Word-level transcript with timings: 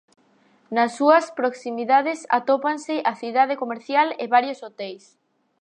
Nas 0.75 0.91
súas 0.97 1.25
proximidades 1.39 2.19
atópanse 2.39 2.95
a 3.11 3.13
cidade 3.21 3.55
comercial 3.61 4.07
e 4.23 4.25
varios 4.35 4.59
hoteis. 4.65 5.03